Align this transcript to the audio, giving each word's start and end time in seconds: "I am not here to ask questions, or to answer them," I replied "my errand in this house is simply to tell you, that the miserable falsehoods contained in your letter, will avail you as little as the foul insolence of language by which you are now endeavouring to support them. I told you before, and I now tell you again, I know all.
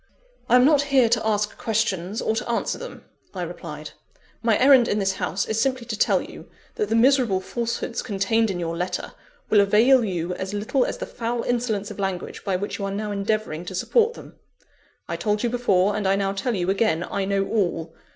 "I 0.49 0.55
am 0.55 0.65
not 0.65 0.81
here 0.89 1.07
to 1.09 1.27
ask 1.27 1.59
questions, 1.59 2.23
or 2.23 2.35
to 2.35 2.49
answer 2.49 2.79
them," 2.79 3.05
I 3.35 3.43
replied 3.43 3.91
"my 4.41 4.57
errand 4.57 4.87
in 4.87 4.97
this 4.97 5.13
house 5.17 5.45
is 5.45 5.61
simply 5.61 5.85
to 5.85 5.95
tell 5.95 6.23
you, 6.23 6.49
that 6.73 6.89
the 6.89 6.95
miserable 6.95 7.39
falsehoods 7.39 8.01
contained 8.01 8.49
in 8.49 8.59
your 8.59 8.75
letter, 8.75 9.13
will 9.51 9.61
avail 9.61 10.03
you 10.03 10.33
as 10.33 10.55
little 10.55 10.85
as 10.85 10.97
the 10.97 11.05
foul 11.05 11.43
insolence 11.43 11.91
of 11.91 11.99
language 11.99 12.43
by 12.43 12.55
which 12.55 12.79
you 12.79 12.85
are 12.85 12.91
now 12.91 13.11
endeavouring 13.11 13.63
to 13.65 13.75
support 13.75 14.15
them. 14.15 14.39
I 15.07 15.17
told 15.17 15.43
you 15.43 15.51
before, 15.51 15.95
and 15.95 16.07
I 16.07 16.15
now 16.15 16.31
tell 16.33 16.55
you 16.55 16.71
again, 16.71 17.03
I 17.03 17.23
know 17.25 17.45
all. 17.47 17.93